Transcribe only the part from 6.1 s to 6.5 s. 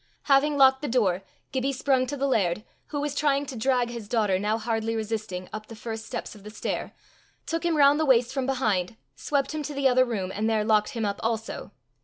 of the